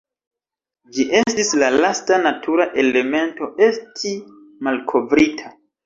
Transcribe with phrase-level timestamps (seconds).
[0.95, 4.19] Ĝi estis la lasta natura elemento esti
[4.71, 5.59] malkovrita.